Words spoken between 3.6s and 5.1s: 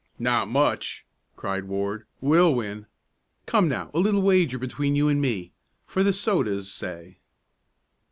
now, a little wager between you